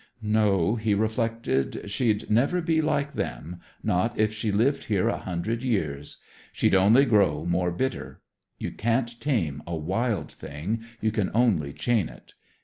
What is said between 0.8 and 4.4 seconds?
reflected; "she'd never be like them, not if